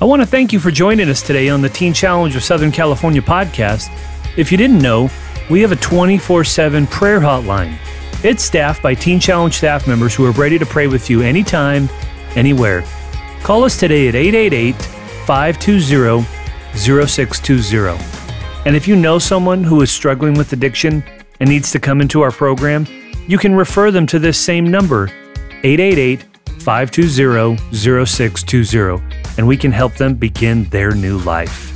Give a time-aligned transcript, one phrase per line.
[0.00, 2.70] I want to thank you for joining us today on the Teen Challenge of Southern
[2.70, 3.88] California podcast.
[4.36, 5.10] If you didn't know,
[5.50, 7.76] we have a 24 7 prayer hotline.
[8.22, 11.88] It's staffed by Teen Challenge staff members who are ready to pray with you anytime,
[12.36, 12.84] anywhere.
[13.42, 14.76] Call us today at 888
[15.26, 16.22] 520
[16.76, 17.98] 0620.
[18.66, 21.02] And if you know someone who is struggling with addiction
[21.40, 22.86] and needs to come into our program,
[23.26, 25.10] you can refer them to this same number,
[25.64, 26.22] 888
[26.60, 29.07] 520 0620,
[29.38, 31.72] and we can help them begin their new life.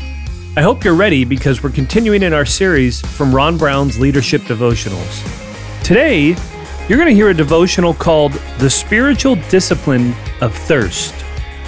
[0.55, 5.23] I hope you're ready because we're continuing in our series from Ron Brown's Leadership Devotionals.
[5.83, 6.37] Today,
[6.89, 10.13] you're going to hear a devotional called The Spiritual Discipline
[10.43, 11.15] of Thirst.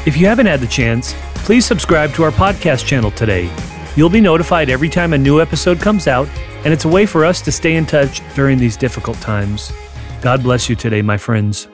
[0.05, 3.51] If you haven't had the chance, please subscribe to our podcast channel today.
[3.97, 6.29] You'll be notified every time a new episode comes out,
[6.65, 9.73] and it's a way for us to stay in touch during these difficult times.
[10.21, 11.69] God bless you today, my friends.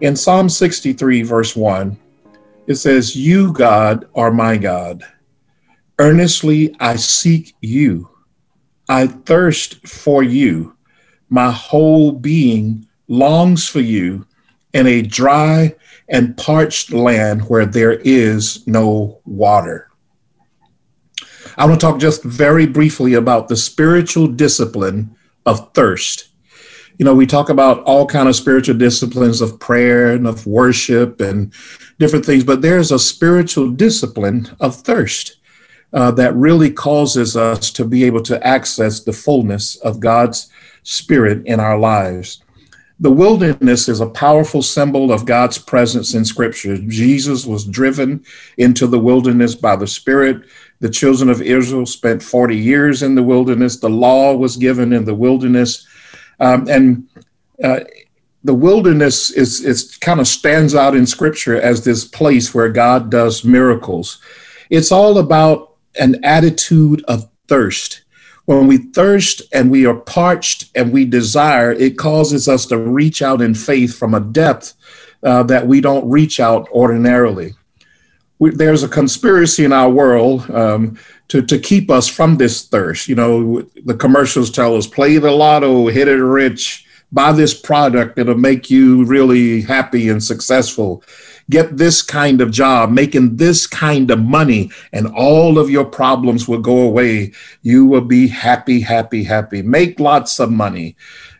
[0.00, 1.96] In Psalm 63, verse 1,
[2.66, 5.04] it says, You, God, are my God.
[5.98, 8.08] Earnestly I seek you.
[8.88, 10.76] I thirst for you.
[11.28, 14.26] My whole being longs for you
[14.72, 15.74] in a dry
[16.08, 19.90] and parched land where there is no water.
[21.56, 26.28] I want to talk just very briefly about the spiritual discipline of thirst.
[26.96, 31.20] You know, we talk about all kind of spiritual disciplines of prayer and of worship
[31.20, 31.52] and
[31.98, 35.38] different things, but there's a spiritual discipline of thirst
[35.92, 40.50] uh, that really causes us to be able to access the fullness of God's
[40.84, 42.42] Spirit in our lives.
[43.00, 46.78] The wilderness is a powerful symbol of God's presence in Scripture.
[46.78, 48.24] Jesus was driven
[48.56, 50.44] into the wilderness by the Spirit.
[50.78, 53.78] The children of Israel spent 40 years in the wilderness.
[53.78, 55.86] The law was given in the wilderness.
[56.40, 57.08] Um, and
[57.62, 57.80] uh,
[58.44, 63.44] the wilderness is, kind of stands out in Scripture as this place where God does
[63.44, 64.20] miracles.
[64.70, 68.02] It's all about an attitude of thirst.
[68.44, 73.22] When we thirst and we are parched and we desire, it causes us to reach
[73.22, 74.74] out in faith from a depth
[75.22, 77.54] uh, that we don't reach out ordinarily.
[78.38, 80.98] We, there's a conspiracy in our world um,
[81.28, 83.08] to, to keep us from this thirst.
[83.08, 86.83] You know, the commercials tell us play the lotto, hit it rich,
[87.14, 91.02] buy this product, it'll make you really happy and successful
[91.50, 96.48] get this kind of job, making this kind of money, and all of your problems
[96.48, 97.32] will go away.
[97.62, 99.62] You will be happy, happy, happy.
[99.62, 100.96] Make lots of money.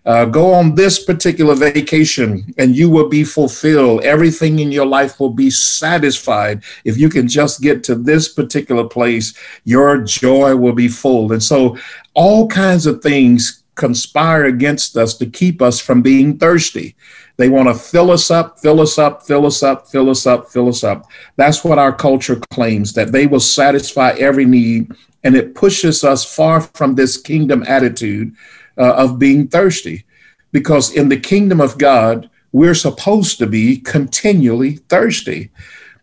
[0.06, 4.02] Uh, go on this particular vacation and you will be fulfilled.
[4.02, 6.62] Everything in your life will be satisfied.
[6.84, 9.32] If you can just get to this particular place,
[9.64, 11.32] your joy will be full.
[11.32, 11.78] And so,
[12.12, 16.96] all kinds of things conspire against us to keep us from being thirsty.
[17.36, 20.48] They want to fill us up, fill us up, fill us up, fill us up,
[20.50, 21.06] fill us up.
[21.36, 24.92] That's what our culture claims that they will satisfy every need.
[25.24, 28.34] And it pushes us far from this kingdom attitude
[28.78, 30.04] uh, of being thirsty.
[30.52, 35.50] Because in the kingdom of God, we're supposed to be continually thirsty.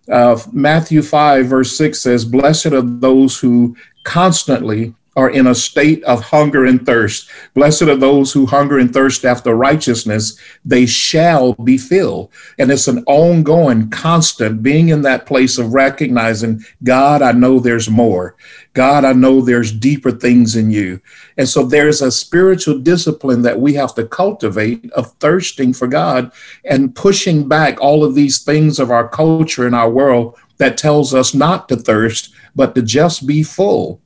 [0.09, 6.01] Uh, Matthew 5, verse 6 says, Blessed are those who constantly are in a state
[6.05, 7.29] of hunger and thirst.
[7.53, 12.31] Blessed are those who hunger and thirst after righteousness, they shall be filled.
[12.57, 17.89] And it's an ongoing, constant being in that place of recognizing, God, I know there's
[17.89, 18.37] more.
[18.73, 21.01] God, I know there's deeper things in you.
[21.37, 26.31] And so there's a spiritual discipline that we have to cultivate of thirsting for God
[26.63, 31.13] and pushing back all of these things of our culture and our world that tells
[31.13, 33.99] us not to thirst, but to just be full.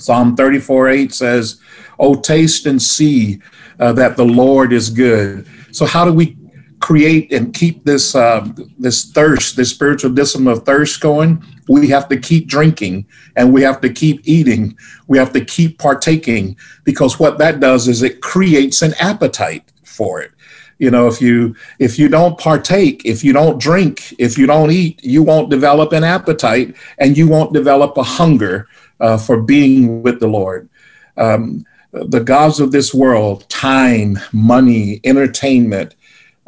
[0.00, 1.60] Psalm 34 8 says,
[1.98, 3.40] Oh, taste and see
[3.78, 5.46] uh, that the Lord is good.
[5.72, 6.36] So, how do we
[6.80, 11.44] create and keep this uh, this thirst, this spiritual discipline of thirst going?
[11.68, 13.06] We have to keep drinking
[13.36, 14.76] and we have to keep eating.
[15.06, 20.20] We have to keep partaking because what that does is it creates an appetite for
[20.20, 20.32] it
[20.80, 24.70] you know if you if you don't partake if you don't drink if you don't
[24.70, 28.66] eat you won't develop an appetite and you won't develop a hunger
[29.00, 30.68] uh, for being with the Lord.
[31.16, 35.96] Um, the gods of this world, time, money, entertainment,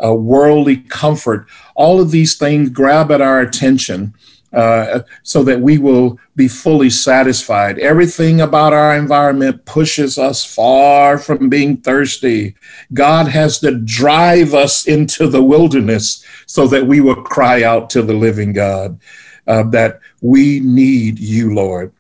[0.03, 4.15] uh, worldly comfort, all of these things grab at our attention
[4.53, 7.79] uh, so that we will be fully satisfied.
[7.79, 12.55] Everything about our environment pushes us far from being thirsty.
[12.93, 18.03] God has to drive us into the wilderness so that we will cry out to
[18.03, 19.01] the living God
[19.47, 21.93] uh, that we need you, Lord.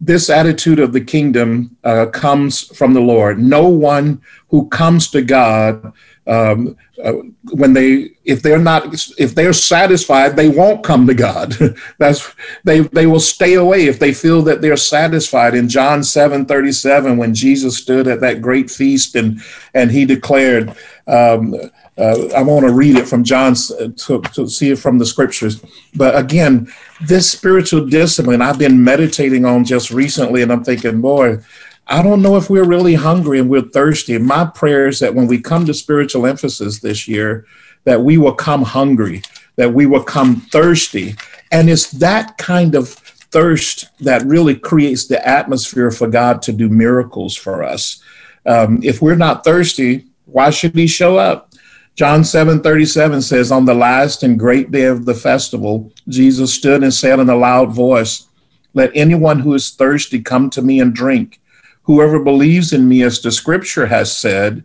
[0.00, 3.38] This attitude of the kingdom uh, comes from the Lord.
[3.38, 5.92] No one who comes to God
[6.26, 7.12] um, uh,
[7.52, 11.54] when they if they're not if they're satisfied they won't come to god
[11.98, 12.34] that's
[12.64, 17.16] they they will stay away if they feel that they're satisfied in john 7 37
[17.16, 19.40] when jesus stood at that great feast and
[19.74, 20.74] and he declared
[21.06, 21.54] um,
[21.98, 25.64] uh, I want to read it from John to, to see it from the scriptures.
[25.94, 26.70] But again,
[27.00, 31.38] this spiritual discipline I've been meditating on just recently, and I'm thinking, boy,
[31.86, 34.18] I don't know if we're really hungry and we're thirsty.
[34.18, 37.46] My prayer is that when we come to spiritual emphasis this year,
[37.84, 39.22] that we will come hungry,
[39.54, 41.14] that we will come thirsty.
[41.52, 46.68] And it's that kind of thirst that really creates the atmosphere for God to do
[46.68, 48.02] miracles for us.
[48.44, 51.52] Um, if we're not thirsty, why should He show up?
[51.96, 56.82] John 7 37 says, On the last and great day of the festival, Jesus stood
[56.82, 58.28] and said in a loud voice,
[58.74, 61.40] Let anyone who is thirsty come to me and drink.
[61.84, 64.62] Whoever believes in me, as the scripture has said,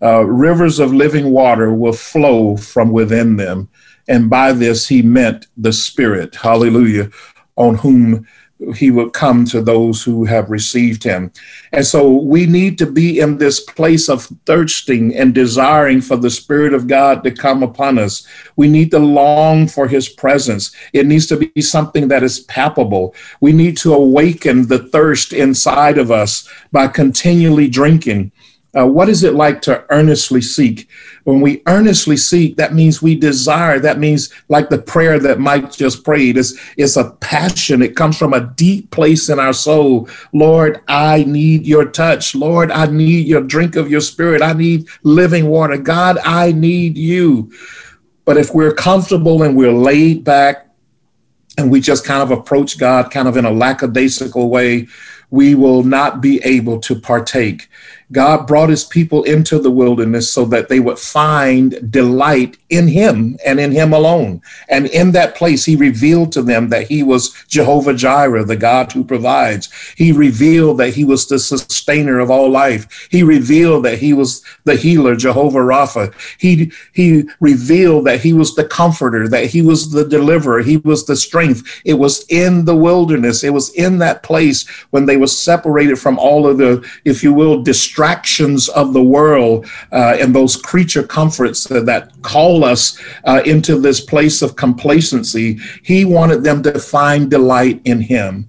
[0.00, 3.68] uh, rivers of living water will flow from within them.
[4.08, 7.10] And by this, he meant the Spirit, hallelujah,
[7.56, 8.26] on whom
[8.74, 11.32] he would come to those who have received him.
[11.72, 16.30] And so we need to be in this place of thirsting and desiring for the
[16.30, 18.26] Spirit of God to come upon us.
[18.56, 20.74] We need to long for his presence.
[20.92, 23.14] It needs to be something that is palpable.
[23.40, 28.32] We need to awaken the thirst inside of us by continually drinking.
[28.76, 30.88] Uh, what is it like to earnestly seek?
[31.24, 33.78] When we earnestly seek, that means we desire.
[33.78, 37.82] That means, like the prayer that Mike just prayed, is it's a passion.
[37.82, 40.08] It comes from a deep place in our soul.
[40.32, 42.34] Lord, I need your touch.
[42.34, 44.42] Lord, I need your drink of your spirit.
[44.42, 45.76] I need living water.
[45.76, 47.52] God, I need you.
[48.24, 50.68] But if we're comfortable and we're laid back
[51.58, 54.88] and we just kind of approach God kind of in a lackadaisical way,
[55.30, 57.68] we will not be able to partake.
[58.12, 63.38] God brought his people into the wilderness so that they would find delight in him
[63.46, 64.42] and in him alone.
[64.68, 68.90] And in that place, he revealed to them that he was Jehovah Jireh, the God
[68.90, 69.68] who provides.
[69.96, 73.08] He revealed that he was the sustainer of all life.
[73.10, 76.12] He revealed that he was the healer, Jehovah Rapha.
[76.38, 81.06] He, he revealed that he was the comforter, that he was the deliverer, he was
[81.06, 81.80] the strength.
[81.84, 86.18] It was in the wilderness, it was in that place when they were separated from
[86.18, 91.02] all of the, if you will, distractions distractions of the world uh, and those creature
[91.02, 97.30] comforts that call us uh, into this place of complacency, he wanted them to find
[97.30, 98.48] delight in him.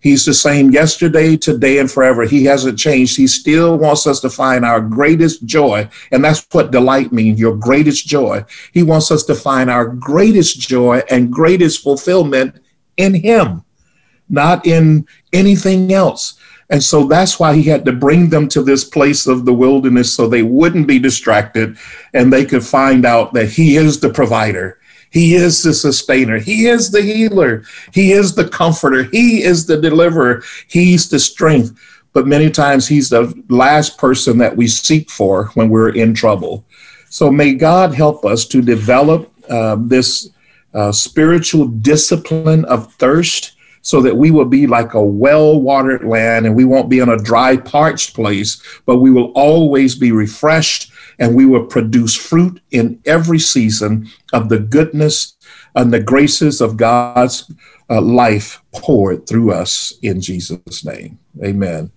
[0.00, 2.24] He's the same yesterday, today, and forever.
[2.24, 3.16] He hasn't changed.
[3.16, 5.88] He still wants us to find our greatest joy.
[6.10, 8.44] And that's what delight means your greatest joy.
[8.72, 12.60] He wants us to find our greatest joy and greatest fulfillment
[12.96, 13.62] in Him,
[14.28, 16.38] not in anything else.
[16.70, 20.12] And so that's why he had to bring them to this place of the wilderness
[20.12, 21.78] so they wouldn't be distracted
[22.12, 24.78] and they could find out that he is the provider.
[25.10, 26.38] He is the sustainer.
[26.38, 27.64] He is the healer.
[27.94, 29.04] He is the comforter.
[29.04, 30.42] He is the deliverer.
[30.68, 31.78] He's the strength.
[32.12, 36.66] But many times he's the last person that we seek for when we're in trouble.
[37.08, 40.30] So may God help us to develop uh, this
[40.74, 43.52] uh, spiritual discipline of thirst
[43.82, 47.08] so that we will be like a well watered land and we won't be in
[47.08, 52.60] a dry, parched place, but we will always be refreshed and we will produce fruit
[52.70, 55.36] in every season of the goodness
[55.74, 57.50] and the graces of God's
[57.90, 61.18] uh, life poured through us in Jesus' name.
[61.42, 61.90] Amen.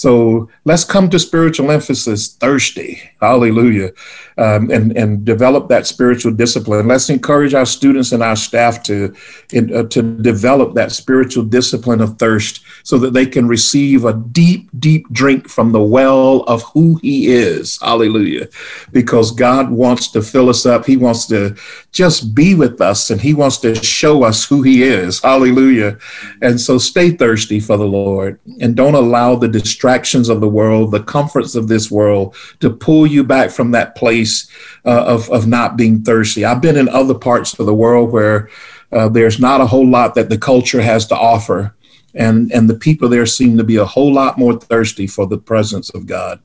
[0.00, 3.02] So let's come to spiritual emphasis thirsty.
[3.20, 3.92] Hallelujah.
[4.38, 6.88] Um, and, and develop that spiritual discipline.
[6.88, 9.14] Let's encourage our students and our staff to,
[9.52, 14.14] in, uh, to develop that spiritual discipline of thirst so that they can receive a
[14.14, 17.78] deep, deep drink from the well of who He is.
[17.82, 18.48] Hallelujah.
[18.92, 20.86] Because God wants to fill us up.
[20.86, 21.54] He wants to
[21.92, 25.20] just be with us and He wants to show us who He is.
[25.20, 25.98] Hallelujah.
[26.40, 29.48] And so stay thirsty for the Lord and don't allow the
[29.90, 33.96] distractions of the world, the comforts of this world to pull you back from that
[33.96, 34.48] place
[34.84, 36.44] uh, of, of not being thirsty.
[36.44, 38.48] I've been in other parts of the world where
[38.92, 41.74] uh, there's not a whole lot that the culture has to offer.
[42.14, 45.38] And, and the people there seem to be a whole lot more thirsty for the
[45.38, 46.40] presence of God.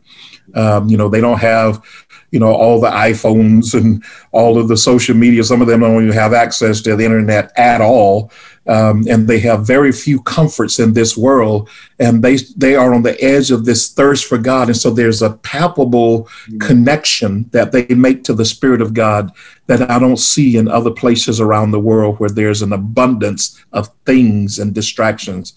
[0.56, 1.84] Um, you know, they don't have
[2.36, 5.42] you know, all the iPhones and all of the social media.
[5.42, 8.30] Some of them don't even have access to the internet at all.
[8.68, 11.70] Um, and they have very few comforts in this world,
[12.00, 15.22] and they they are on the edge of this thirst for God, and so there's
[15.22, 16.58] a palpable mm-hmm.
[16.58, 19.32] connection that they make to the Spirit of God
[19.68, 23.90] that I don't see in other places around the world where there's an abundance of
[24.06, 25.54] things and distractions.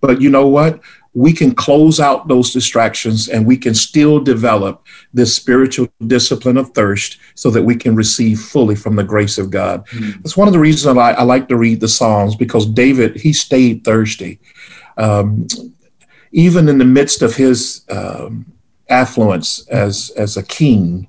[0.00, 0.80] But you know what?
[1.12, 6.70] We can close out those distractions and we can still develop this spiritual discipline of
[6.70, 9.84] thirst so that we can receive fully from the grace of God.
[9.88, 10.20] Mm-hmm.
[10.22, 13.32] That's one of the reasons I, I, like to read the Psalms because David, he
[13.32, 14.38] stayed thirsty.
[14.96, 15.48] Um,
[16.30, 18.52] even in the midst of his um,
[18.88, 21.08] affluence as, as a king,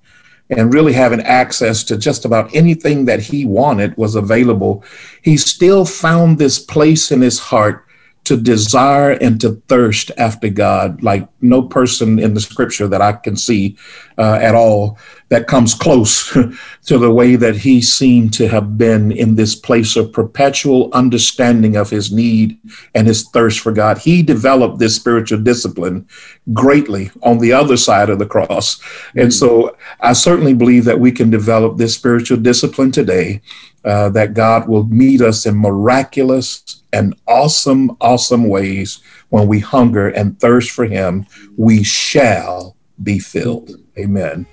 [0.49, 4.83] and really having access to just about anything that he wanted was available,
[5.21, 7.85] he still found this place in his heart
[8.23, 13.13] to desire and to thirst after God, like no person in the scripture that I
[13.13, 13.77] can see
[14.17, 14.97] uh, at all
[15.29, 16.31] that comes close
[16.85, 21.77] to the way that he seemed to have been in this place of perpetual understanding
[21.77, 22.59] of his need
[22.93, 23.97] and his thirst for God.
[23.97, 26.05] He developed this spiritual discipline
[26.53, 28.81] greatly on the other side of the cross.
[29.15, 29.33] And mm.
[29.33, 33.41] so I certainly believe that we can develop this spiritual discipline today,
[33.83, 40.09] uh, that God will meet us in miraculous and awesome, awesome ways when we hunger
[40.09, 41.25] and thirst for Him,
[41.57, 43.71] we shall be filled.
[43.97, 44.45] Amen.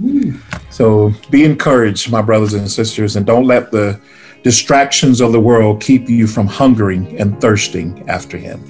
[0.70, 4.00] So be encouraged, my brothers and sisters, and don't let the
[4.42, 8.64] distractions of the world keep you from hungering and thirsting after Him.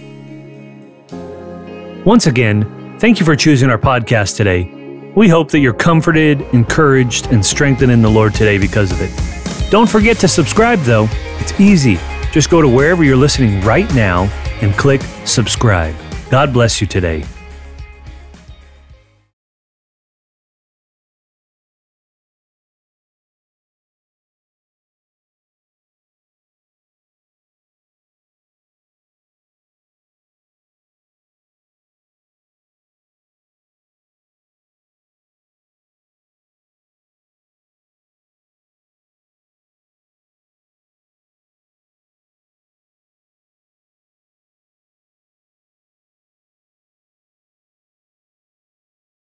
[2.04, 4.74] Once again, thank you for choosing our podcast today.
[5.14, 9.37] We hope that you're comforted, encouraged, and strengthened in the Lord today because of it.
[9.70, 11.08] Don't forget to subscribe, though.
[11.38, 11.98] It's easy.
[12.32, 14.24] Just go to wherever you're listening right now
[14.60, 15.94] and click subscribe.
[16.30, 17.24] God bless you today.